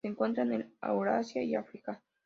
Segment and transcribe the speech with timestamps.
[0.03, 2.01] Se encuentra en el Eurasia y África.